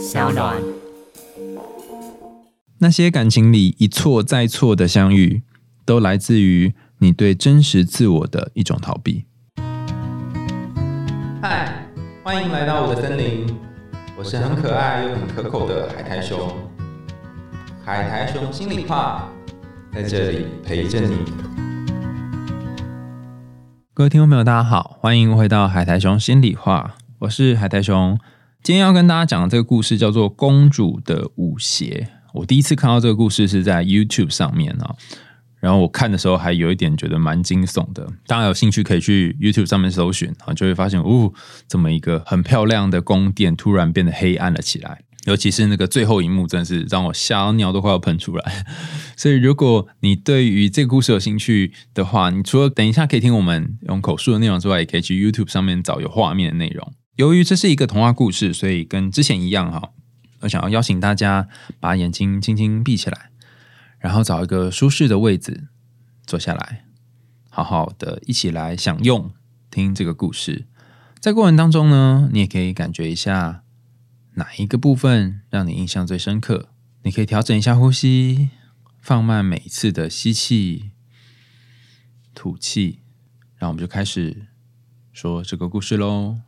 [0.00, 0.56] 小暖。
[2.78, 5.42] 那些感情里一错再错的相遇，
[5.84, 9.26] 都来自于你对真实自我的一种逃避。
[11.42, 11.86] 嗨，
[12.24, 13.46] 欢迎来到我的森林，
[14.16, 16.50] 我是很可爱又很可口的海苔熊。
[17.84, 19.28] 海苔熊心里话，
[19.92, 21.18] 在这里陪着你。
[23.92, 28.18] 各位听众朋友，大家好，欢迎回到海苔熊心里话，我是海苔熊。
[28.62, 32.08] 今天要跟大家讲的这个故事叫做《公主的舞鞋》。
[32.34, 34.94] 我第一次看到这个故事是在 YouTube 上面啊，
[35.60, 38.06] 然后我看的时候还有一点觉得蛮惊悚的。
[38.26, 41.32] 大家有兴趣可以去 YouTube 上面搜寻啊，就会发现哦，
[41.66, 45.04] 这么一个很漂亮的宫殿突然变得黑暗了起来。
[45.24, 48.64] 尤其是那个最后一幕，真是让我吓尿都快要喷出来。
[49.16, 56.92] 所以，如果你对于这个故事有兴趣的话，你除了等一下可以听我们用口述的内容之外，也可以去 YouTube 上面找有画面的内容。
[57.20, 59.92] 由于这是一个童话故事，所以跟之前一样哈，
[60.40, 63.30] 我想要邀请大家把眼睛轻轻闭起来，
[63.98, 65.68] 然后找一个舒适的位置
[66.24, 66.86] 坐下来，
[67.50, 69.30] 好好的一起来享用
[69.70, 70.64] 听这个故事。
[71.20, 73.64] 在过程当中呢，你也可以感觉一下。
[74.36, 76.70] 哪一个部分让你印象最深刻？
[77.02, 78.48] 你可以调整一下呼吸，
[79.02, 80.92] 放慢每一次的吸气、
[82.34, 83.00] 吐气。
[83.56, 84.46] 然后我们就开始
[85.12, 86.38] 说这个故事喽。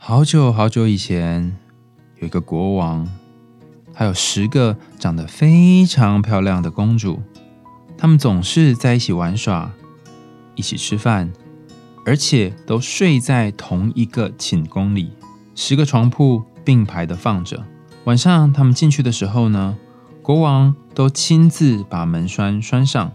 [0.00, 1.54] 好久好久以前，
[2.20, 3.06] 有一个国王，
[3.92, 7.20] 还有十个长得非常漂亮的公主，
[7.98, 9.70] 他们总是在一起玩耍、
[10.54, 11.30] 一起吃饭，
[12.06, 15.10] 而且都睡在同一个寝宫里，
[15.54, 16.42] 十个床铺。
[16.68, 17.64] 并排的放着。
[18.04, 19.78] 晚上他们进去的时候呢，
[20.20, 23.10] 国王都亲自把门栓拴上。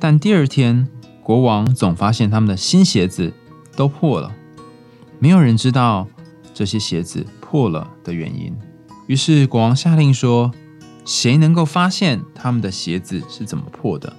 [0.00, 0.88] 但第二天，
[1.22, 3.32] 国王总发现他们的新鞋子
[3.76, 4.32] 都破了。
[5.20, 6.08] 没有人知道
[6.56, 8.56] 这些鞋子破了的原因。
[9.06, 10.50] 于是国王下令说
[11.04, 14.16] ：“谁能够发现他们的鞋子是怎么破的，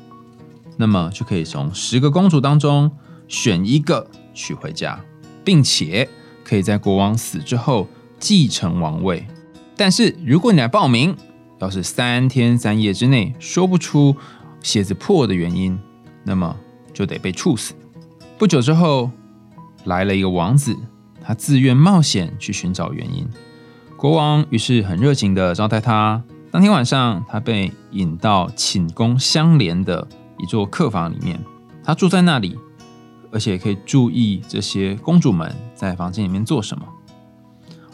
[0.78, 2.92] 那么就可以从十个公主当中
[3.28, 5.04] 选一个娶回家，
[5.44, 6.08] 并且
[6.44, 7.88] 可以在国王死之后。”
[8.20, 9.28] 继承王位，
[9.76, 11.16] 但是如果你来报名，
[11.60, 14.16] 要是三天三夜之内说不出
[14.64, 15.80] 鞋子破的原因，
[16.24, 16.58] 那么
[16.92, 17.76] 就得被处死。
[18.40, 19.12] 不久之后，
[19.84, 20.76] 来了一个王子，
[21.28, 23.28] 他自愿冒险去寻找原因。
[23.98, 26.24] 国王于是很热情的招待他。
[26.50, 30.08] 当天晚上，他被引到寝宫相连的
[30.40, 31.38] 一座客房里面，
[31.84, 32.58] 他住在那里，
[33.30, 36.86] 而且可以注意这些公主们在房间里面做什么。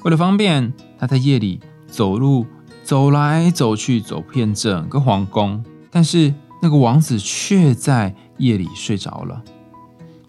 [0.04, 2.46] 为了方便，他在夜里走路
[2.84, 5.66] 走来走去，走遍整个皇宫。
[5.90, 9.42] 但是那个王子却在夜里睡着了。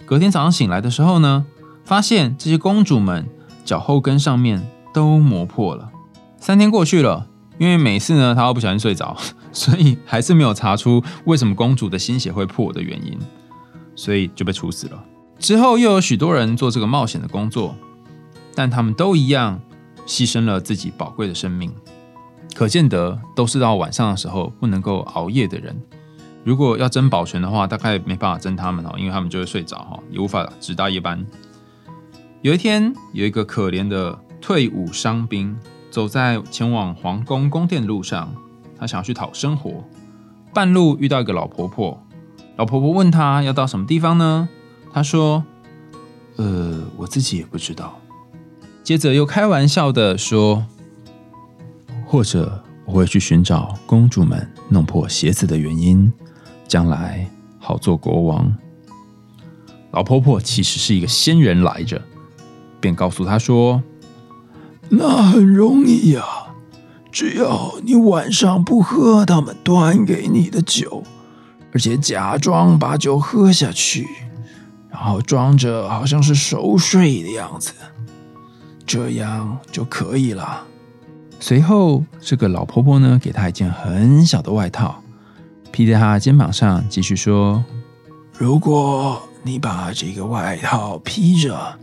[0.06, 1.44] 隔天早上醒来的时候呢，
[1.84, 3.27] 发现这些公主们
[3.65, 5.91] 脚后跟上面都磨破了。
[6.39, 7.28] 三天过去了，
[7.59, 9.17] 因为每次呢她都不小心睡着，
[9.53, 13.19] 所以还是没有查出为什么公主的心血会破的原因，
[13.95, 15.05] 所以就被处死了。
[15.39, 17.75] 之后又有许多人做这个冒险的工作。
[18.56, 19.61] 但他们都一样
[20.06, 21.75] 牺牲了自己宝贵的生命，
[22.55, 25.77] 可见得都是到晚上的时候不能够熬夜的人。
[26.45, 31.27] 如果要争保全的话，大概没办法争他们哦，因为他们就会睡着哈，也无法值大夜班。
[32.44, 35.56] 有一天，有一个可怜的退伍伤兵
[35.91, 38.34] 走在前往皇宫宫殿的路上，
[38.78, 39.82] 他想要去讨生活。
[40.53, 41.99] 半路遇到一个老婆婆，
[42.56, 44.47] 老婆婆问他要到什么地方呢？
[44.93, 45.43] 他说
[46.37, 47.99] ：“呃，我自己也不知道。”
[48.84, 50.66] 接着又开玩笑的说
[52.04, 56.12] ：“或者我会去寻找公主们弄破鞋子的原因，
[56.69, 57.27] 将来
[57.59, 58.54] 好做国王。”
[59.93, 62.03] 老婆婆其实是一个仙人来着，
[62.84, 63.83] 便告诉他说
[64.93, 66.22] ：“那很容易呀，
[67.11, 71.03] 只要你晚上不喝他们端给你的酒，
[71.72, 74.06] 而且假装把酒喝下去，
[74.91, 77.72] 然后装着好像是熟睡的样子。”
[78.84, 80.65] 这样就可以了。
[81.41, 84.97] 随后，这个老婆婆呢，给她一件很小的外套，
[85.72, 87.65] 披在她肩膀上，继续说
[88.37, 91.78] ：“如果你把这个外套披着，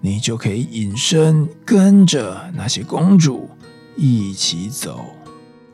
[0.00, 3.50] 你就可以隐身，跟着那些公主
[3.96, 5.06] 一起走。”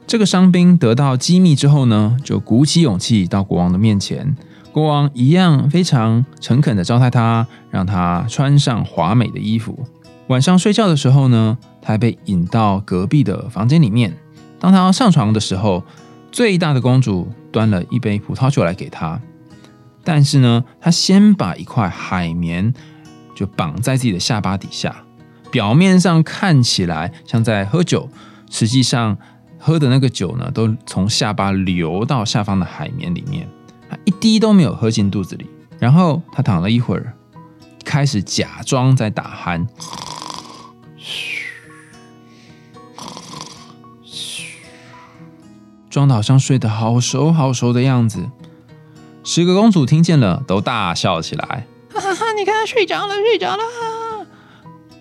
[0.06, 4.36] 这个伤兵得到机密之后呢，就鼓起勇气到国王的面前。
[4.70, 9.86] 国王一样非常诚恳的招待他，让他穿上华美的衣服。
[10.26, 14.14] 晚上睡觉的时候呢，他还被引到隔壁的房间里面。
[14.58, 15.84] 当他要上床的时候，
[16.32, 19.20] 最大的公主端了一杯葡萄酒来给他。
[20.02, 22.74] 但是呢，他先把一块海绵
[23.34, 25.04] 就绑在自己的下巴底下，
[25.50, 28.08] 表面上看起来像在喝酒，
[28.50, 29.16] 实际上
[29.58, 33.48] 喝的那个酒呢，都从下巴流到下方的海绵里面，
[33.90, 35.46] 他一滴都没有喝进肚子里。
[35.80, 37.12] 然后他躺了一会儿，
[37.84, 39.66] 开始假装在打鼾，
[45.90, 48.30] 装的好像睡得好熟好熟的样子。
[49.24, 52.32] 十个公主听见了，都大笑起来，哈哈哈！
[52.36, 53.62] 你看他睡着了，睡着了，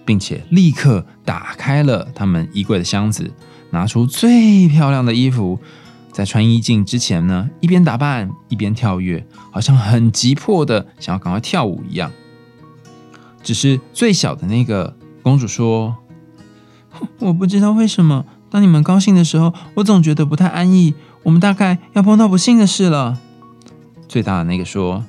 [0.06, 3.31] 并且立刻打开了他们衣柜的箱子，
[3.72, 5.60] 拿出最漂亮的衣服。
[6.12, 12.12] 在穿衣镜之前呢，一边打扮一边跳跃，好像很急迫的想要赶快跳舞一样。
[13.42, 15.96] 只是最小的那个公主说
[17.18, 20.94] ：“我不知道为什么，当你们高兴的时候，我总觉得不太安逸。
[21.24, 23.19] 我们大概要碰到不幸的事了。”
[24.07, 25.04] 最大的那个说：“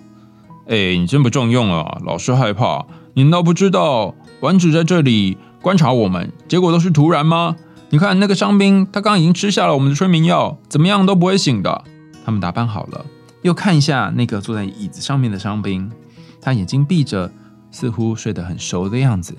[0.67, 1.99] 哎，你真不中用啊！
[2.05, 6.33] 老是害怕，你难道不知道丸子在这里观察我们？
[6.49, 7.57] 结果都是突然吗？”
[7.91, 11.85] 你看那个伤兵，他刚刚已经吃下了我们的催眠药，怎么样都不会醒的。
[12.25, 13.07] 他们打扮好了，
[13.43, 15.93] 又看一下那个坐在椅子上面的伤兵，
[16.41, 17.31] 他眼睛闭着，
[17.71, 19.37] 似乎睡得很熟的样子。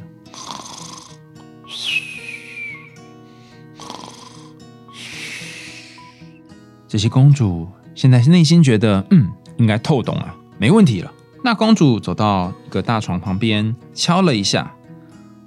[6.88, 11.12] 这些公主现在是内心觉得，嗯，应该透懂了，没问题了。
[11.44, 14.74] 那公主走到一个大床旁边，敲了一下，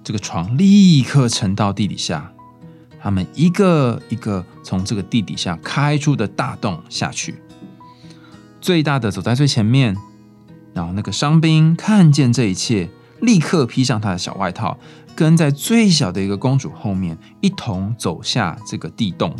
[0.04, 2.32] 这个床立刻沉到地底下。
[3.00, 7.40] 他们一个一个从这个地底下开出的大洞下去，
[8.60, 9.96] 最大的走在最前面，
[10.74, 12.88] 然后那个伤兵看见这一切，
[13.20, 14.76] 立刻披上他的小外套，
[15.14, 19.34] 跟在最小的一个公主后面一同走下这个地洞。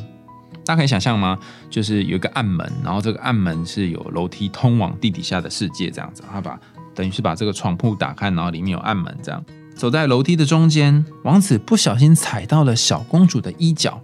[0.69, 1.39] 大家可以想象吗？
[1.71, 6.23] 就是有一个暗门，然后这个暗门是有楼梯通往地底下的世界这样子。
[6.31, 6.61] 他把
[6.95, 9.43] 等于是把这个床铺打开，然后里面有暗门这样。
[9.75, 13.99] 走在楼梯的中间，王子不小心踩到了小公主的衣角，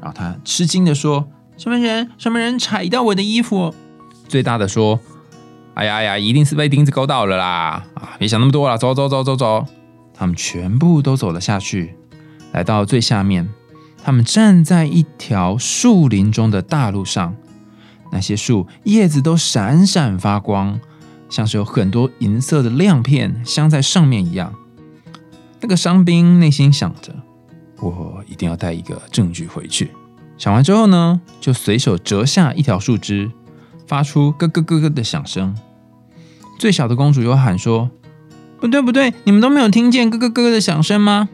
[0.00, 2.10] 然后他吃惊的说：“什么人？
[2.18, 3.72] 什么人踩到我的衣服？”
[4.26, 4.98] 最大的说
[5.74, 7.84] ：“哎呀哎呀，一定是被钉子勾到了啦！
[7.94, 9.64] 啊，别想那么多了，走走走走走。”
[10.12, 11.94] 他们全部都走了下去，
[12.50, 13.48] 来到最下面，
[14.04, 17.34] 他们站在一条树林中的大路上，
[18.10, 20.80] 那些树叶子都闪闪发光，
[21.30, 24.52] 像是有很多银色的亮片镶在上面一样。
[25.60, 27.14] 那个伤兵内心想着
[27.80, 29.92] ：“我一定要带一个证据回去。”
[30.36, 33.30] 想完之后呢，就随手折下一条树枝，
[33.86, 35.56] 发出咯咯咯咯的响声。
[36.58, 37.90] 最小的公主又喊说
[38.58, 41.28] ：“不对不对，你们都没有听见咯咯咯的响声吗？”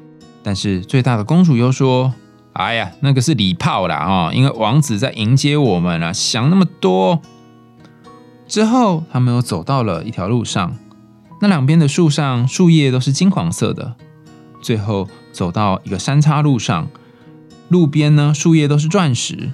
[0.45, 2.13] 但是最大的公主又说
[2.59, 7.23] ：“哎呀，那个是礼炮啦啊，因为王子在迎接我们啊，想那么多。”
[8.49, 10.77] 之后，他们又走到了一条路上，
[11.41, 13.95] 那两边的树上树叶都是金黄色的。
[14.61, 16.89] 最后走到一个三岔路上，
[17.69, 19.53] 路边呢树叶都是钻石。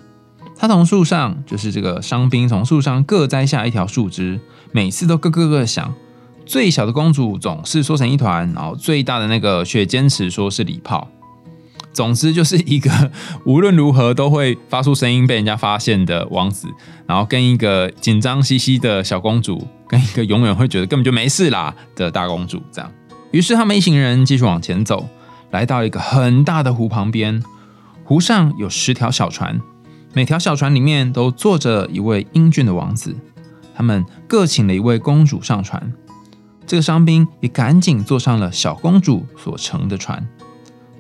[0.57, 4.41] 他从树上，就是这个伤兵从树上各摘下一条树枝，
[4.73, 5.95] 每次都咯咯咯响。
[6.47, 11.09] 最小的公主总是缩成一团，然后最大的那个却坚持说是礼炮。
[11.95, 12.91] 总之就是一个
[13.47, 16.69] 无论如何都会发出声音被人家发现的王子，
[17.07, 22.91] 然后跟一个紧张兮兮的小公主，跟一个永远会觉得根本就没事啦的大公主这样。
[23.31, 25.09] 于是他们一行人继续往前走，
[25.51, 27.43] 来到一个很大的湖旁边。
[28.05, 29.61] 湖上有十条小船，
[30.13, 33.17] 每条小船里面都坐着一位英俊的王子。
[33.75, 35.93] 他们各请了一位公主上船。
[36.67, 40.27] 这个伤兵也赶紧坐上了小公主所乘的船。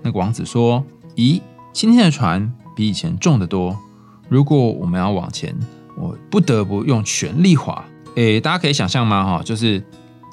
[0.05, 0.85] 那个王子说
[1.17, 1.41] ：“咦，
[1.73, 3.77] 今天的船比以前重得多。
[4.29, 5.53] 如果我们要往前，
[5.97, 7.85] 我不得不用全力划。”
[8.15, 9.25] 诶，大家可以想象吗？
[9.25, 9.83] 哈，就是。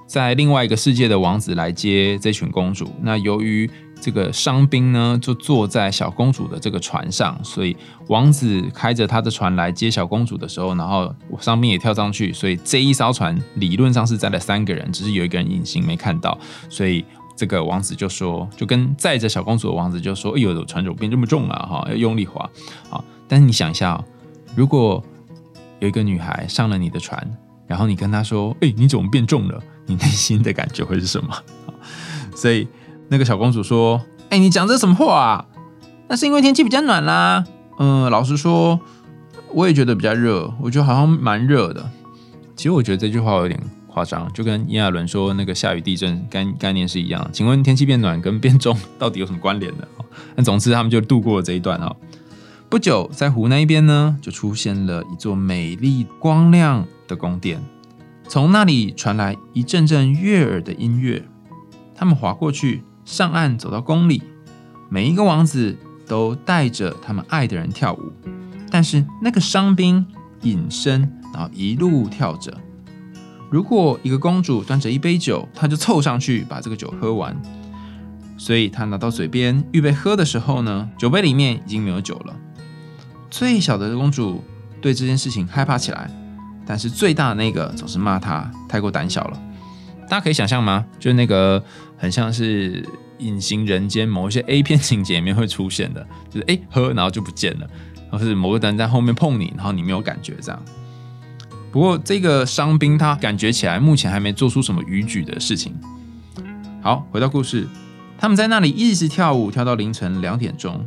[0.08, 7.74] 在另外一个世界的王子来接这群公主，那由于这个伤兵呢，就坐在小公主的这个船上，所以
[8.10, 16.38] 王子开着他的船来接小公主的时候，然后伤兵也跳上去，所以这一艘船理论上是载了三个人，只是有一个人隐形没看到，
[16.68, 21.56] 所以这个王子就说，就跟载着小公主的王子就说：“哎呦，船怎么变这么重了？
[21.56, 22.50] 哈，要用力划。”
[22.90, 24.04] 啊，但是你想一下，
[24.56, 25.04] 如果
[25.80, 27.26] 有一个女孩上了你的船，
[27.68, 31.36] 然后你跟她说：“哎，你怎么变重了？”你内心的感觉会是什么？
[32.36, 32.68] 所以
[33.10, 35.46] 那个小公主说：“哎，你讲这什么话啊？
[36.08, 37.44] 那是因为天气比较暖啦。
[37.80, 38.80] 嗯，老实说，
[39.54, 41.90] 我也觉得比较热，我觉得好像蛮热的。
[42.56, 43.60] 其实我觉得这句话有点
[43.94, 47.30] 夸张，就跟炎亚纶说那个下雨地震概概念是一样。
[47.34, 49.88] 请问天气变暖跟变重 到底有什么关联的？
[50.36, 51.96] 那总之他们就度过了这一段啊。
[52.70, 57.62] 不久，在湖那一边呢，就出现了一座美丽光亮的宫殿。
[58.30, 61.22] 从那里传来一阵阵悦耳的音乐，
[61.94, 64.24] 他们划过去，上岸走到宫里，
[64.90, 68.14] 每一个王子都带着他们爱的人跳舞，
[68.70, 70.06] 但是那个伤兵
[70.44, 71.02] 隐身，
[71.34, 72.58] 然后一路跳着。
[73.52, 77.36] 如果一个公主端着一杯酒，她就凑上去把这个酒喝完。
[78.38, 82.34] 所以她拿到嘴边预备喝的时候呢，酒杯里面已经没有酒了。
[83.30, 84.42] 最小的公主
[84.82, 86.10] 对这件事情害怕起来，
[86.66, 89.38] 但是最大的那个总是骂她太过胆小了。
[90.10, 90.86] 大家可以想象吗？
[90.98, 91.62] 就是那个
[91.98, 97.68] 很像是隐形人间某一些 A 片情节里面会出现的，就是哎喝然后就不见了，
[98.10, 100.66] 或是某个人在后面碰你，然后你没有感觉这样。
[101.72, 105.74] 不过这个伤兵他感觉起来目前还没做出什么逾矩的事情。
[106.82, 107.68] 好，回到故事，
[108.18, 110.86] 他们在那里一直跳舞，跳到凌晨两点钟。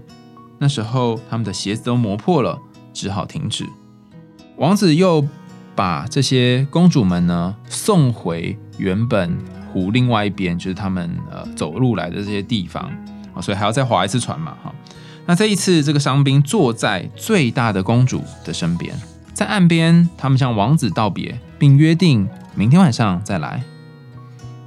[0.59, 2.61] 那时候他们的鞋子都磨破了，
[2.93, 3.67] 只好停止。
[4.57, 5.27] 王子又
[5.75, 9.37] 把这些公主们呢送回原本
[9.73, 12.83] 湖另外一边，就是他们呃走路来的这些地方
[13.35, 14.75] 啊，所以还要再划一次船嘛，哈。
[15.27, 18.95] 那这一次，这个伤兵坐在最大的公主的身边。
[19.35, 23.63] 在岸边，他们向王子道别，并约定明天晚上再来。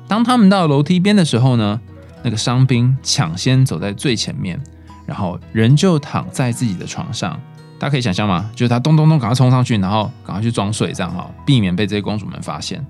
[0.07, 1.79] 当他们到楼梯边的时候呢，
[2.21, 4.61] 那个伤兵抢先走在最前面，
[5.05, 7.39] 然后人就躺在自己的床上。
[7.79, 8.49] 大家可以想象吗？
[8.55, 12.85] 就是他咚咚咚赶快冲上去，然后赶快去装睡，这样哈，避免被这些公主们发现。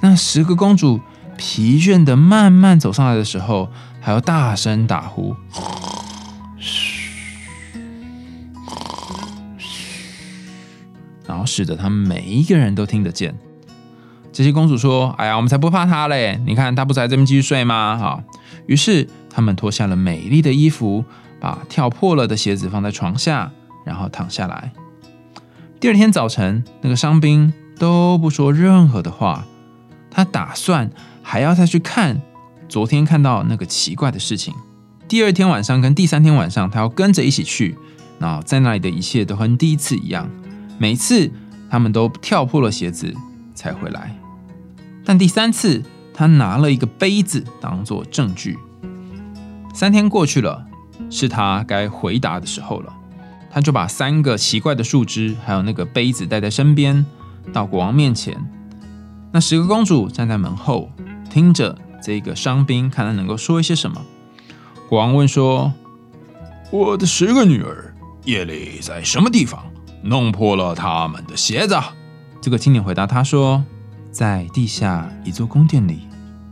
[0.00, 1.00] 那十个公主
[1.36, 3.68] 疲倦的慢慢走上来的时候，
[4.00, 5.34] 还要大声打呼。
[11.26, 13.34] 然后使得他们每一个人都听得见。
[14.32, 16.40] 这些公主说：“哎呀，我们才不怕他嘞！
[16.44, 18.24] 你看他不是在这边继续睡吗？”哈。
[18.66, 21.04] 于是他们脱下了美丽的衣服，
[21.38, 23.52] 把跳破了的鞋子放在床下，
[23.84, 24.72] 然后躺下来。
[25.78, 29.44] 第二天早晨，那个伤兵都不说任何的话。
[30.10, 30.90] 他打算
[31.22, 32.22] 还要再去看
[32.68, 34.54] 昨天看到那个奇怪的事情。
[35.06, 37.76] 第二天晚上跟第三天晚上，他要跟着一起去。
[38.18, 40.30] 那在那里的一切都和第一次一样。
[40.78, 41.30] 每次
[41.70, 43.14] 他们都跳破了鞋子
[43.54, 44.16] 才回来，
[45.04, 48.58] 但第三次他拿了一个杯子当做证据。
[49.74, 50.66] 三天过去了，
[51.10, 52.92] 是他该回答的时候了。
[53.50, 57.06] 他就把三个奇怪的树枝还有那个杯子带在身边，
[57.52, 58.36] 到国王面前。
[59.32, 60.90] 那十个公主站在门后，
[61.30, 64.02] 听着这个伤兵，看他能够说一些什么。
[64.88, 65.72] 国王问说
[66.70, 69.64] ：“我的十个女儿夜里在什么地方？”
[70.04, 71.76] 弄破了他们的鞋子。
[72.40, 73.64] 这个青年回答他说
[74.12, 76.06] ：“在地下一座宫殿里，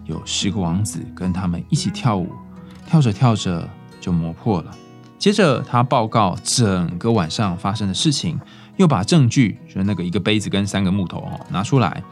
[0.07, 2.33] 有十个王子跟他们一起跳舞，
[2.87, 3.69] 跳着跳着
[4.01, 4.71] 就磨破了。”
[5.19, 8.41] 接着他报告整个晚上发生的事情，
[8.79, 12.03] 又把证据，就是那个一个杯子跟三个木头哦拿出来。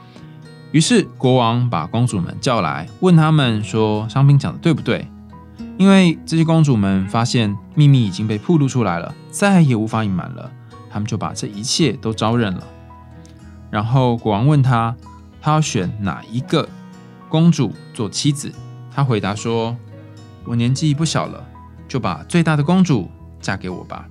[0.71, 5.09] 于是国王把公主们叫来，问他们说：“商兵讲的对不对？”
[5.77, 10.53] 因为这些公主们发现秘密已经被暴露出来了，再也无法隐瞒了。
[10.91, 12.67] 他们就把这一切都招认了。
[13.71, 14.97] 然后国王问他，
[15.41, 16.69] 他要选哪一个
[17.29, 18.53] 公主做妻子？
[18.93, 19.77] 他回答说
[20.45, 21.47] ：“我年纪不小了，
[21.87, 23.09] 就把最大的公主
[23.41, 24.09] 嫁给我吧。”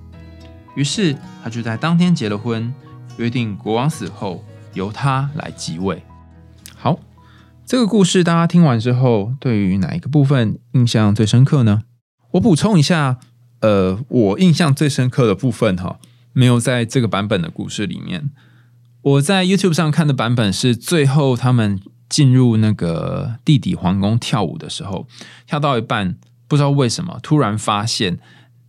[0.74, 2.72] 于是他就在当天结了婚，
[3.18, 6.02] 约定国王死后由他来继位。
[6.74, 6.98] 好，
[7.66, 11.82] 这个故事大家听完之后，对于哪一个部分印象最深刻呢？
[12.30, 13.18] 我补充一下，
[13.60, 15.98] 呃，我印象最深刻的部分哈。
[16.32, 18.30] 没有在这个版本的故事里面，
[19.02, 25.08] 我在 YouTube 上看的版本是最后他们进入那个地底皇宫跳舞的时候，
[25.46, 28.20] 跳到一半，不知道为什么突然发现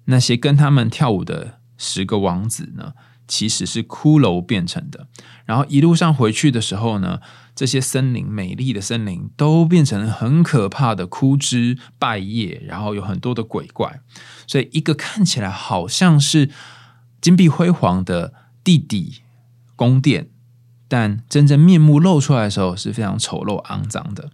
[0.06, 2.94] 那些跟他们跳舞的十个王子呢，
[3.28, 5.08] 其实是骷髅变成的。
[5.46, 7.20] 然后一路上回去的时候呢，
[7.54, 14.00] 这些森林美丽的森林都变成了很可怕的枯枝败叶，然后有很多的鬼怪，
[14.48, 16.50] 所以一个看起来好像是。
[17.22, 19.22] 金碧辉煌的地底
[19.76, 20.30] 宫殿，
[20.88, 24.32] 但真正面目露出来的时候是非常丑陋肮脏的。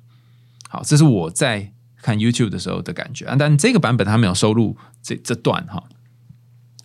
[0.69, 3.35] 好，这是我在看 YouTube 的时候的感觉啊。
[3.37, 5.83] 但这个版本它没有收录这这段哈。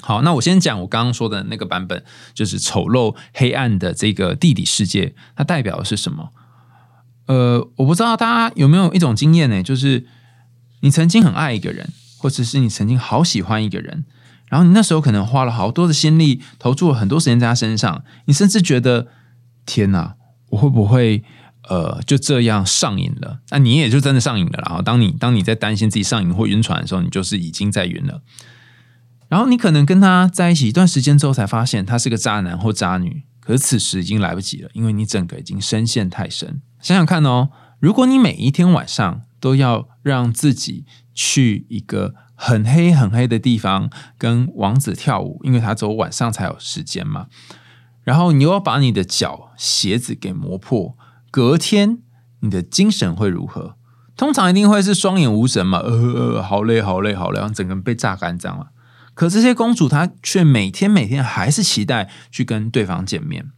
[0.00, 2.04] 好，那我先讲我刚刚说的那个版本，
[2.34, 6.30] 就是丑陋黑暗的这个地底世界，它代表的是什么？
[7.26, 9.62] 呃，我不知道大家有没有一种经验呢？
[9.62, 10.04] 就是
[10.80, 14.04] 你曾经很爱一个人，或者是你曾经好喜欢一个人。
[14.52, 19.08] 然后你那时候可能花了好多的心力，投注了很多时间在他身上，你甚至觉得
[19.64, 20.14] 天哪，
[20.50, 21.24] 我会不会
[21.70, 23.40] 呃就这样上瘾了？
[23.48, 24.62] 那你也就真的上瘾了。
[24.66, 28.20] 然后当你当你在担心自己上瘾或晕船的时候，你就是已经在晕了。
[29.30, 33.22] 然后你可能跟他在一起一段时间之后，才发现他是个渣男或渣女。
[33.40, 36.60] 可是此时已经来不及了，因为你整个已经深陷太深。
[36.82, 37.48] 想想看哦，
[37.80, 42.14] 如果你每一天晚上都要让自己去一个。
[42.44, 47.26] 很黑很黑的地方跟王子跳舞，因为他只有晚上才有时间嘛。
[48.02, 50.96] 然后你又要把你的脚鞋子给磨破，
[51.30, 51.98] 隔天
[52.40, 53.76] 你的精神会如何？
[54.16, 58.72] 通常一定会是双眼无神嘛，呃，好累好累好累，整个人被榨干这样了。
[59.14, 63.52] 可这些公主她却每天每天还是期待去跟对方见面，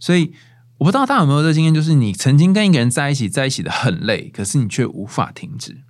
[0.00, 0.32] 所以
[0.78, 5.84] 我不知道大家有没有这经验，就是你曾经跟一个人在一起，在一起的很累，可是你却无法停止。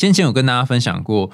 [0.00, 1.30] 先前有跟大家分享过，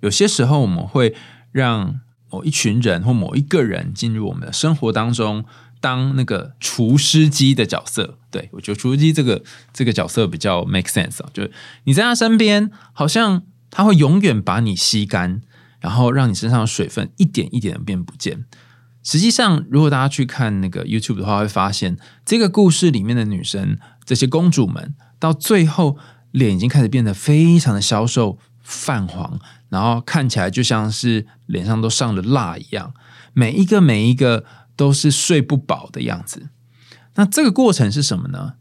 [0.00, 1.16] 有些时候我们会
[1.52, 5.46] 让某一群人或某一个人进入我们的生活当中，
[5.80, 8.18] 当那个除湿机的角色。
[8.30, 11.50] 对我觉得除湿机这个这个角色比较 make sense 啊，就是
[11.84, 15.40] 你在他身边，好像他会永远把你吸干。
[15.80, 18.44] 然后让你身上的水分一点一点的变不见。
[19.02, 21.96] 实际上，如果大家去看那个 YouTube 的话，会发现
[22.26, 25.96] 这个故事里面的女生，这些公主们，到最后
[26.30, 32.94] 脸已经开始变得非常的消瘦、泛黄，然后看起来就像是脸上都上了蜡一样。
[33.32, 34.44] 每一个每一个
[34.76, 36.50] 都是睡不饱的样子。
[37.14, 38.54] 那这个过程是什么呢？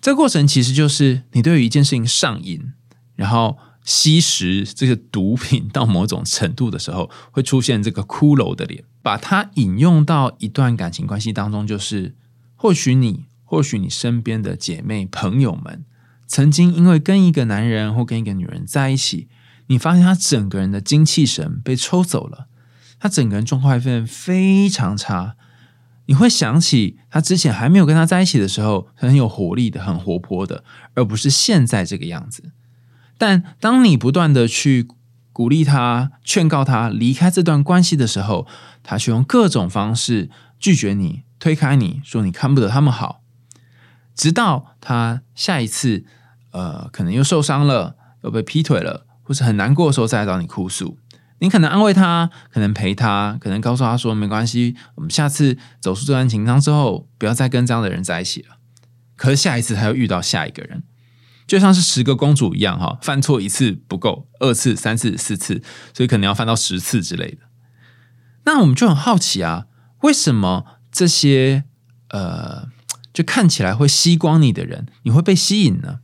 [0.00, 2.72] 这个过程其实就是你对于一件事情上瘾，
[3.16, 3.58] 然后。
[3.84, 8.84] 吸食这个毒品到某种程度的时候，会出现这个骷髅的脸。
[9.02, 12.14] 把它引用到一段感情关系当中，就是
[12.54, 15.84] 或许你，或许你身边的姐妹朋友们，
[16.32, 19.28] 曾经因为跟一个男人或跟一个女人在一起，
[19.66, 22.46] 你发现他整个人的精气神被抽走了，
[22.98, 25.36] 他整个人状态变非常差。
[26.06, 32.52] 你会想起他之前还没有跟他在一起的时候，很有活力的，很活泼的，而不是现在这个样子。
[33.18, 34.88] 但当你不断的去
[35.34, 38.46] 鼓励他、劝告他离开这段关系的时候，
[38.82, 43.20] 他却用各种方式拒绝你、推开你，说你看不得他们好。
[44.14, 46.06] 直到他下一次，
[46.52, 50.98] 呃，可能又受伤了，又被劈腿了，或是很难过的时候，再来找你哭诉。
[51.40, 58.58] 你可能安慰他，可能陪他，可能告诉他说没关系，我们下次走出这段情伤之后，不要再跟这样的人在一起了。
[59.16, 60.84] 可是下一次他又遇到下一个人。
[61.44, 65.60] 就像是十个公主一样，哈，犯错一次不够，二次、三次、四次，
[65.92, 67.38] 所以可能要犯到十次之类的。
[68.44, 69.66] 那我们就很好奇啊，
[70.02, 71.64] 为什么这些
[72.10, 72.68] 呃，
[73.12, 75.98] 就看起来会吸光你的人，你会被吸引呢？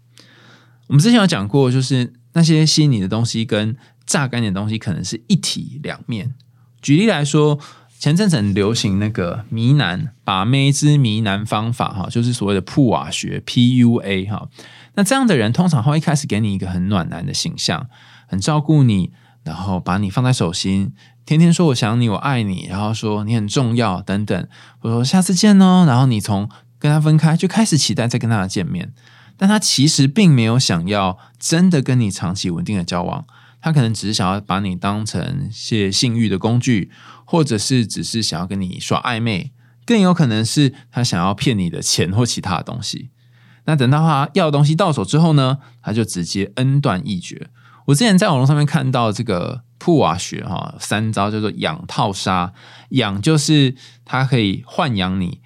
[0.89, 6.35] 我们之前有讲过，就是那些吸引你的东西跟榨干你的东西，可能是一体两面。
[6.83, 7.59] 举例来说，
[7.99, 14.49] 前阵子很流行那个迷男把妹之迷男方法，哈，就是所谓的铺瓦学 （PUA） 哈。
[14.95, 17.89] 那这样的人通常会一开始给你一个很暖男的形象，
[18.27, 20.93] 很照顾你，然后把你放在手心，
[21.27, 24.49] 天天说我想你，我爱你，然后说你很重要等等。
[24.81, 26.49] 我说下次见哦，然后你从
[26.79, 28.93] 跟他分开就开始期待再跟他见面，
[29.39, 33.25] 但他其实并没有想要真的跟你长期稳定的交往，
[33.63, 36.91] 他可能只是想要把你当成些性欲的工具，
[37.25, 39.53] 或者是只是想要跟你耍暧昧，
[39.87, 43.11] 更有可能是他想要骗你的钱或其他的东西。
[43.65, 47.49] 那等到他要的东西到手之后呢，他就直接恩断义绝。
[47.87, 52.53] 我之前在网络上面看到这个普瓦学哈三招叫做养套杀，
[52.91, 53.75] 养就是
[54.05, 55.41] 他可以豢养你，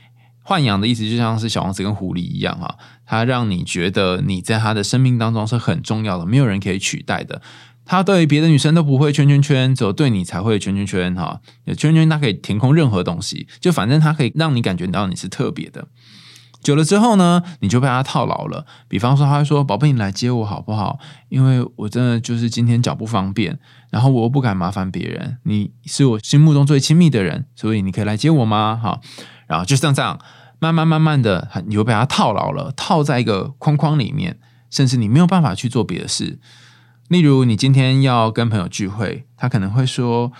[0.53, 7.41] 豢养的意思就像是小王子跟狐狸一样哈，它让你觉得你在他的生命当中是很重要的，没有人可以取代的。
[7.85, 11.41] 他对别的女生都不会圈圈圈，只有对你才会圈圈圈哈。
[11.77, 15.89] 圈圈它可以填空任何东西，就反正它可以让你感觉到你是特别的。
[16.63, 18.65] 久了之后呢，你就被他套牢了。
[18.87, 21.01] 比方说，他会说：“宝贝，你来接我好不好？
[21.29, 23.59] 因为我真的就是今天脚不方便，
[23.91, 25.39] 然后我又不敢麻烦别人。
[25.43, 29.01] 你是我心目中最亲密的人，所以你可以来接我吗？”哈，
[29.49, 30.21] 然后就像这样，
[30.63, 34.39] 慢慢慢慢的，你就被他套牢了，套在一个框框里面，
[34.71, 36.39] 甚至你没有办法去做别的事。
[37.09, 40.31] 例如，你今天要跟朋友聚会，他可能会说：“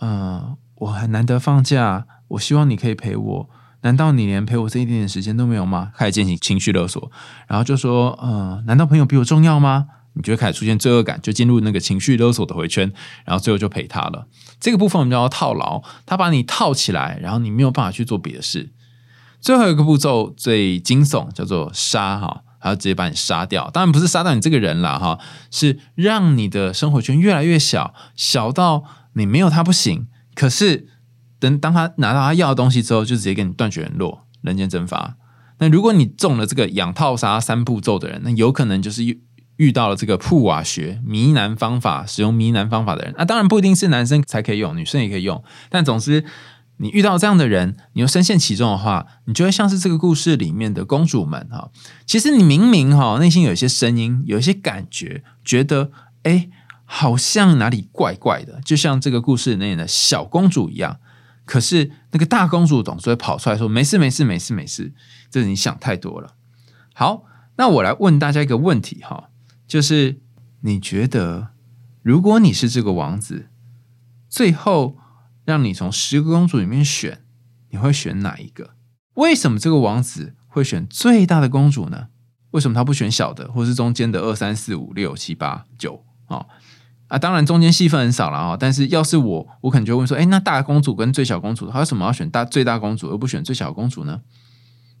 [0.00, 3.50] 嗯，我很难得放假，我希望你可以陪我。”
[3.82, 5.92] 难道你连陪我这一点点时间都没有吗？
[5.94, 7.12] 开始进行情绪勒索，
[7.46, 12.90] 然后就说：“呃，难道朋友比我重要吗？”你就会开始出现罪恶感，就进入那个情绪勒索的回圈，
[13.26, 14.26] 然后最后就陪他了。
[14.58, 18.72] 这个部分我们叫套牢，他把你套起来，然后你没有办法去做别的事。
[19.40, 23.70] 最后一个步骤最惊悚，叫做杀哈，还要直接把你杀掉。
[23.70, 25.18] 当然不是杀掉你这个人了哈，
[25.50, 30.06] 是让你的生活圈越来越小，小到你没有他不行。
[30.34, 30.88] 可是。
[31.40, 35.14] 等当他拿到他要的东西之后，就直接跟你断绝联络，人间蒸发。
[35.58, 39.22] 那如果你中了这个养套杀三步骤的人，那有可能就是遇
[39.54, 43.14] 遇到了这个铺瓦学迷男方法，使用迷男方法的人。
[43.16, 45.40] 那当然不一定是男生才可以用，女生也可以用。
[45.68, 46.24] 但总之，
[46.78, 51.70] 你遇到这样的人，你又深陷其中的话，你就会像是这个故事里面的公主们哈。
[52.06, 55.90] 其实你明明哈内心有一些声音，有一些感觉，觉得
[56.22, 56.50] 哎。
[56.90, 61.00] 好像哪里怪怪的，就像这个故事里面的小公主一样。
[61.44, 64.94] 可是那个大公主总是会跑出来说：“没事，没事，没事，没事。”
[65.30, 66.34] 这你想太多了。
[66.94, 67.24] 好，
[67.58, 69.28] 那我来问大家一个问题哈，
[69.66, 70.22] 就是
[70.62, 71.48] 你觉得，
[72.00, 73.50] 如果你是这个王子，
[74.30, 74.96] 最后
[75.48, 77.22] 让你从十个公主里面选，
[77.70, 78.72] 你会选哪一个？
[79.14, 82.08] 为什么这个王子会选最大的公主呢？
[82.50, 86.44] 为什么他不选小的，或是中间的二三四五六七八九啊？
[87.06, 88.56] 啊，当然中间戏份很少了啊。
[88.60, 94.20] 但是要是我，我可能就会问说：，哎，那大公主跟最小公主，她为什么要选大最大公主，而不选最小公主呢？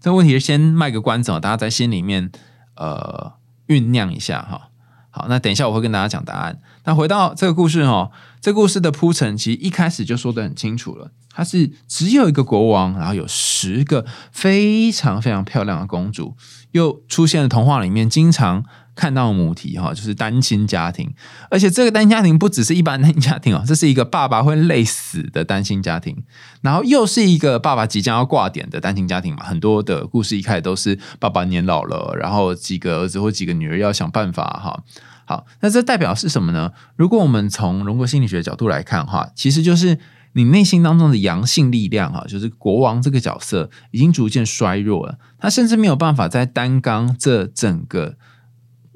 [0.00, 2.30] 这个问题先卖个关子哦，大家在心里面
[2.76, 3.34] 呃
[3.66, 4.70] 酝酿一下哈。
[5.10, 6.58] 好，那等一下我会跟大家讲答案。
[6.88, 16.34] 那回到这个故事哈，这故事的铺陈其实一开始就说的很清楚了，它是只有一个国王，然后有十个非常非常漂亮的公主，
[16.72, 18.64] 又出现了童话里面经常。
[18.94, 21.14] 看到母题哈，就是单亲家庭，
[21.52, 26.24] 而且这个单亲家庭不只是一般单亲家庭哦，这是一个爸爸会累死的单亲家庭，
[26.62, 29.44] 然后又是一个爸爸即将要挂点的单亲家庭嘛。
[29.44, 34.82] 很多的故事一开始都是爸爸年老了，然后几个儿子或几个女儿要想办法哈。
[35.28, 36.72] 好，那这代表是什么呢？
[36.96, 39.98] 如果我们从荣格心理学角度来看哈，其实就是
[40.32, 48.16] 你内心当中的阳性力量哈，就是国王这个角色已经逐渐衰弱了，他甚至没有办法再担纲这整个。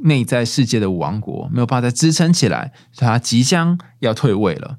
[0.05, 4.79] 内在世界的王国没有办法再支撑起来，他即将要退位了。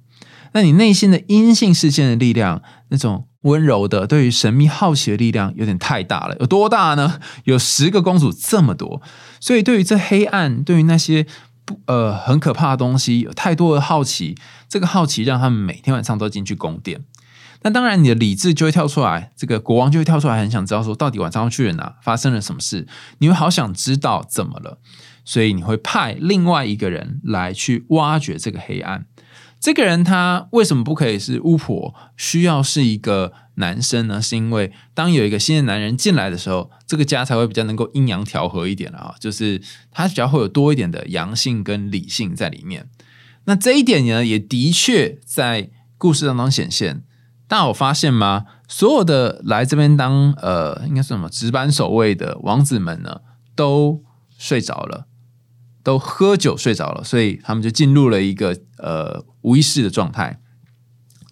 [0.52, 6.36] 那你内心的阴性事件的力量，那种温柔的、对于神秘好奇的力量，有点太大了。
[6.42, 7.20] 有多大呢？
[7.46, 9.02] 有十个公主这么多，
[9.40, 11.26] 所以对于这黑暗，对于那些
[11.64, 14.36] 不呃很可怕的东西，有太多的好奇。
[14.68, 17.02] 这个好奇让他们每天晚上都进去宫殿。
[17.62, 22.88] 那当然，你的理智就会跳出来，这个国王就会跳出来，很想知道说，到底晚上要去了哪，发生了什么事？
[23.20, 24.80] 你会好想知道怎么了。
[25.26, 29.06] 所以你会派另外一个人来去挖掘这个黑暗。
[29.64, 31.96] 这个人他为什么不可以是巫婆？
[32.18, 34.22] 需要是一个男生呢？
[34.22, 39.16] 是因为当有一个新的男人进来的时候，这个家才会比较能够阴阳调和一点了啊。
[39.22, 42.90] 就是他比较会有多一点的阳性跟理性在里面。
[43.46, 47.06] 那这一点呢，也的确在故事当中显现。
[47.48, 48.44] 但我发现吗？
[48.68, 53.22] 所有的来这边当呃，应该是什么值班守卫的王子们呢，
[53.56, 54.04] 都
[54.38, 55.08] 睡着了。
[55.84, 60.40] 都喝酒睡着了，所以他们就进入了一个呃无意识的状态。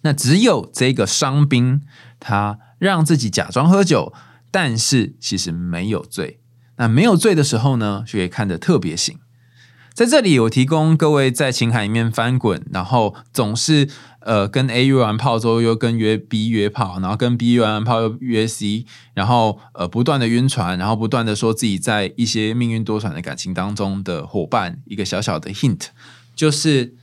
[0.02, 1.80] 那只有这个伤兵，
[2.20, 4.12] 他让自己假装喝酒，
[4.50, 6.40] 但是其实没有醉。
[6.76, 9.16] 那没有醉的时候呢，就可以看得特别醒。
[9.94, 13.88] 在这里，我提供各位在情海里面翻滚，然后总是
[14.24, 25.88] 呃跟 A 约完炮之后又跟约 B 约炮，然后跟 B 约完炮又约 C，然后呃不断的晕船，然后不断的说自己在一些命运多舛的感情当中的伙伴，一个小小的 hint
[26.34, 26.94] 就是。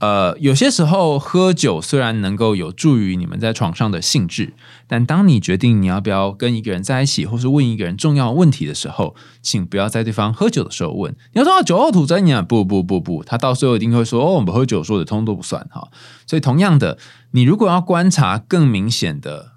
[0.00, 4.54] 呃，有些时候喝酒虽然能够有助于你们在床上的兴致，
[4.86, 11.14] 但当你决定你要不要跟一个人在一起，或是问一个人重要问题的时候，请不要在对方喝酒的时候问。
[11.34, 15.88] 你要说酒后吐真言，不不不不，他到时候一定会说哦，我们喝酒说的通都不算哈。
[16.26, 16.96] 所以同样的，
[17.32, 19.52] 你如果要观察更明显的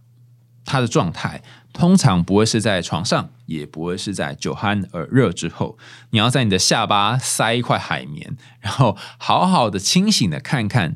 [0.66, 1.42] 他的状态。
[1.74, 5.78] 通常不会是在床上，也不会是在酒酣耳热之后。
[6.12, 10.96] 你要在你的下巴塞一块海绵，然后好好的清醒的看看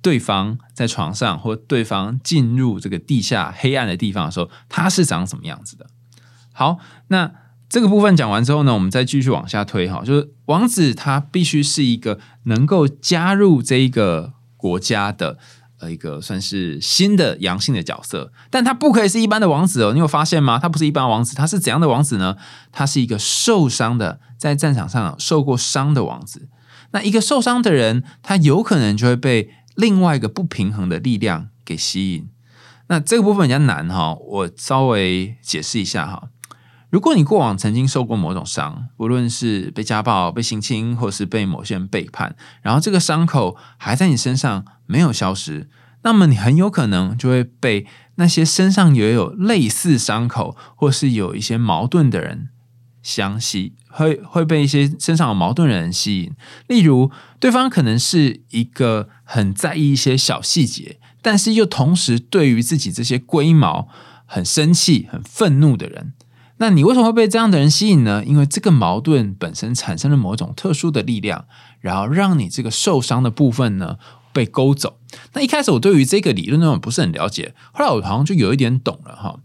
[0.00, 5.86] 对方在床上，或对方进入这个地下黑暗的地方的时候，他是长什么样子的。
[6.52, 7.30] 好，那
[7.68, 15.38] 这个部分讲完之后呢，我们再继续往下推哈，就是王子他必须是一个能够加入这一个国家的。
[15.90, 19.92] 一个算是新的阳性的角色，但他不可以是一般的王子哦。
[19.92, 20.58] 你有发现吗？
[20.58, 22.36] 他不是一般王子，他是怎样的王子呢？
[22.72, 26.48] 他是一个受伤的，在战场上受过伤的王子。
[26.92, 32.28] 那一个受伤的人，他有可能就会被另外一个不平衡的力量给吸引。
[32.88, 36.28] 那这个部分比较难哈，我稍微解释一下哈。
[36.94, 45.68] 如果你过往曾经受过某种伤，无论是被家暴、被性侵，或是被某些人背叛，然后这个伤口还在你身上没有消失，
[46.02, 52.50] 那么你很有可能就会被那些身上也有类似伤口，或是有一些矛盾的人
[53.02, 56.32] 相吸，会会被一些身上有矛盾的人吸引。
[56.68, 63.88] 例如，对方可能是一个很在意一些小细节，但是又同时对于自己这些龟毛
[64.26, 66.12] 很生气、很愤怒的人。
[66.64, 68.24] 那你为什么会被这样的人吸引呢？
[68.24, 71.44] 因为这个矛盾本身产生了某种特殊的力量，
[71.78, 73.98] 然后让你这个受伤的部分呢
[74.32, 74.96] 被勾走。
[75.34, 79.40] 那一开始我对于这个理论呢不是很了解，后来我好像就有一点懂了哈。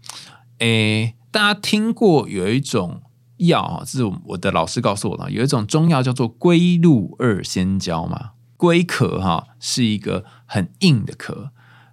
[0.60, 3.02] 诶，大家听过有一种
[3.36, 8.30] 药啊，这是我的老师告诉我的，有一种中药叫做龟鹿二仙胶嘛。
[8.56, 11.50] 龟壳哈是一个很硬的壳，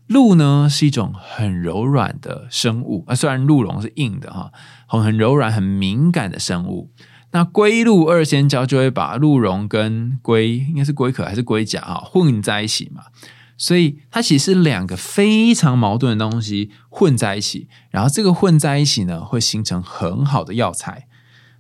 [0.08, 3.16] 鹿呢是一种很柔软的生物啊。
[3.16, 4.52] 虽然鹿茸是硬的哈，
[4.88, 6.92] 很很柔软、很敏感的生物。
[7.32, 13.04] 那龟鹿二仙交就会把鹿茸跟龟，应该是龟壳还是龟甲哈混在一起嘛。
[13.58, 21.08] 所以它其实是两个非常矛盾的东西混在一起，然后这个混在一起呢，会形成很好的药材。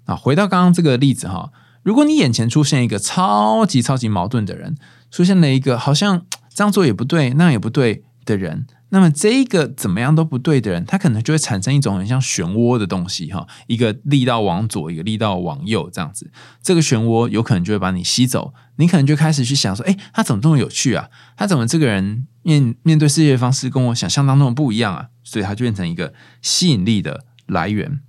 [0.06, 1.52] 啊，回到刚刚这个例子哈，
[1.84, 4.78] 如果你眼前出现一个超级超级矛盾的人，
[5.12, 8.68] 出现了一个好像这样做也不对，那样也不对的人。
[8.90, 21.10] 那么这一个怎么样都不对的人，他可能就会产生一种很像漩涡的东西哈，一个力道往左，一个力道往右，这样子，这个漩涡有可能就会把你吸走，你可能就开始去想说，哎，他怎么这么有趣啊？
[21.36, 25.08] 他怎么这个人面面对世界的方式跟我想象当中不一样啊？
[25.22, 28.00] 所以他就变成一个吸引力的来源。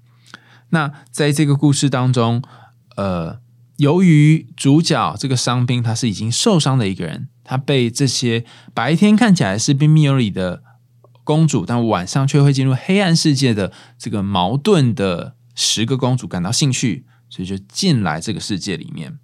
[0.70, 2.40] 那在这个故事当中，
[2.94, 3.40] 呃，
[3.78, 10.62] 由于主角这个伤兵他是已经受伤的一个人，他被这些白天看起来是彬彬有礼的。
[11.24, 19.18] 公主，但晚上却会进入黑暗世界的这个矛盾的十个公主感到兴趣，所以就进来这个世界里面。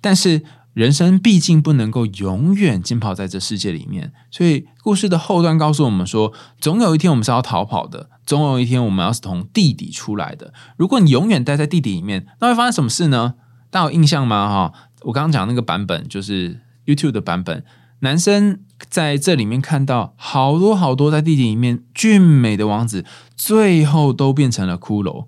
[0.00, 10.54] 但是人生毕竟不能够永远浸泡在这世界里面，所以故事的后段告诉我们说，总有一天我们是要逃跑的，总有一天我们要是从地底出来的。
[10.76, 13.34] 如果你永远待在地底里面，那会发生什么事呢？
[13.70, 14.48] 大家有印象吗？
[14.48, 14.72] 哈，
[15.02, 17.64] 我刚刚讲那个版本就是 YouTube 的版本。
[18.00, 23.04] 男生在这里面看到好多好多在地底里面俊美的王子，
[23.36, 25.26] 最后都变成了骷髅。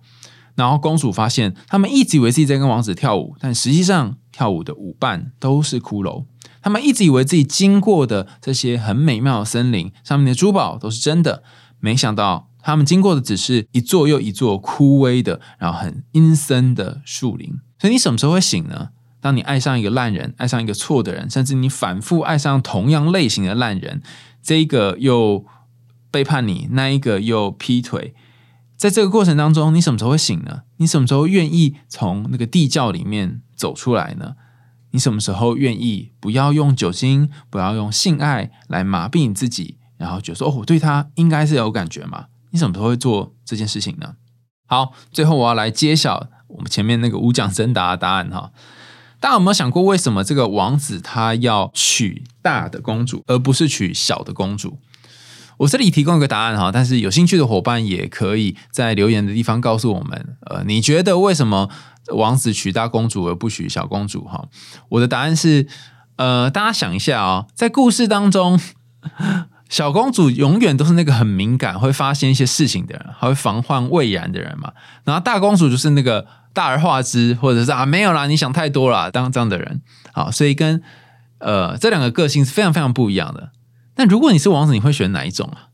[0.54, 6.24] 然后公主发现，他们一直以为自己在跟王子跳舞，但实际上跳舞的舞伴都是骷髅。
[6.62, 11.42] 他们一直以为自己经过的这些很美妙的森林上面的珠宝都是真的，
[11.80, 17.58] 没想到他们经过的只是一座又一座枯萎的，然后很阴森的树林。
[17.78, 18.90] 所以你什么时候会醒呢？
[19.20, 24.02] 当你爱上一个烂人，爱上一个错的人，甚至你反复爱上同样类型的烂人，
[24.42, 25.44] 这一个又
[26.10, 28.14] 背叛你，那一个又劈腿，
[28.76, 30.62] 在这个过程当中，你什么时候会醒呢？
[30.78, 34.36] 你什么时候愿意从那个地窖里面走出来呢？
[34.92, 42.26] 你什么时候愿意不要用酒精，不要用性爱来麻痹你自己，然后觉得说哦，我对他应该是有感觉嘛？
[42.50, 44.14] 你什么时候会做这件事情呢？
[44.66, 48.50] 好，最后我要来揭晓我们前面那个无奖真答的答案哈。
[49.20, 54.78] 大家有没有想过，为什么这个王子他要娶大的公主，而不是娶小的公主？
[55.58, 60.38] 我这里提供一个答案哈，但是有兴趣的伙伴也可以在留言的地方告诉我们。
[60.46, 61.68] 呃，你觉得为什么
[62.14, 64.24] 王子娶大公主而不娶小公主？
[64.24, 64.48] 哈，
[64.88, 65.66] 我的答案是，
[66.16, 68.58] 呃，大家想一下啊，在故事当中，
[69.68, 74.72] 小公主永远都是那个很敏感、会发现一些事情的人，还会防患未然的人嘛。
[75.04, 76.26] 然后大公主就是那个。
[76.52, 79.82] 大而化之，或者是啊没有啦，你想太多了，当这样的人，
[80.12, 80.82] 好，所以跟
[81.38, 83.52] 呃这两个个性是非常非常不一样的。
[83.96, 85.68] 那如果你是王子，你会选哪一种啊？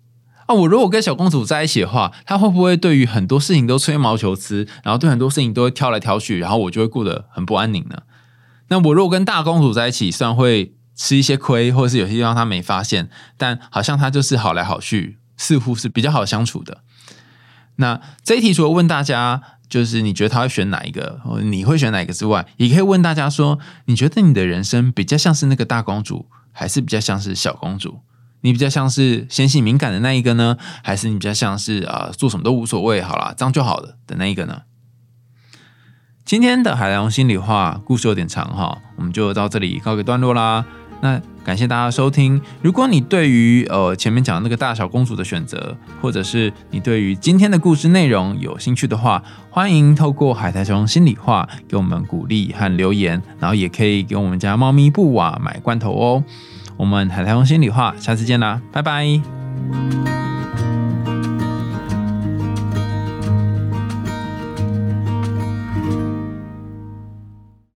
[0.47, 8.03] 啊，我如果跟小公主在一起的话，她会不会对于很多事情都吹毛求疵，然后对很多事情都会挑来挑去，然后我就会过得很不安宁呢？
[8.69, 16.83] 那我如果跟大公主在一起，虽然会吃一些亏，或者是有些地方她没发现，但好像她就是好来好去，似乎是比较好相处的。
[17.77, 19.43] 那这一题除了问大家。
[19.69, 28.01] 就是你觉得他会选哪一个，你会选哪一个之外，也可以问大家说，你觉得你的人生比较像是那个大公主，还是比较像是小公主？
[28.43, 34.63] 你比较像是纤细敏感的那一个呢，还是你比较像是啊做什么都无所谓，好了，这样就好了的那一个呢？
[36.25, 40.65] 今天的海洋心里话故事有点长哈，我们就到这里告个段落啦。
[41.01, 42.41] 那感谢大家收听。
[42.61, 56.25] 如果你对于呃前面讲的那个大小公主的选择，或者是你对于今天的故事内容有兴趣的话，欢迎透过海苔熊心里话给我们鼓励和留言，然后也可以给我们家猫咪布瓦买罐头哦。
[56.77, 59.21] 我们海苔熊心里话，下次见啦，拜拜。